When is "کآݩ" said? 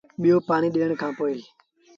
1.01-1.15